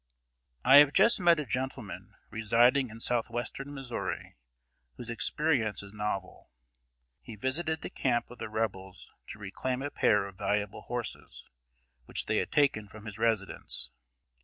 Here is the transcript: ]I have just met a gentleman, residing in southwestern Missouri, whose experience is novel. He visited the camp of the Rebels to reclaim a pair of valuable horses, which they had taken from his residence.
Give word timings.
]I 0.65 0.77
have 0.77 0.93
just 0.93 1.19
met 1.19 1.39
a 1.39 1.45
gentleman, 1.45 2.15
residing 2.31 2.89
in 2.89 2.99
southwestern 2.99 3.71
Missouri, 3.71 4.35
whose 4.97 5.11
experience 5.11 5.83
is 5.83 5.93
novel. 5.93 6.49
He 7.21 7.35
visited 7.35 7.81
the 7.83 7.91
camp 7.91 8.31
of 8.31 8.39
the 8.39 8.49
Rebels 8.49 9.11
to 9.27 9.37
reclaim 9.37 9.83
a 9.83 9.91
pair 9.91 10.25
of 10.25 10.39
valuable 10.39 10.81
horses, 10.81 11.45
which 12.05 12.25
they 12.25 12.37
had 12.37 12.51
taken 12.51 12.87
from 12.87 13.05
his 13.05 13.19
residence. 13.19 13.91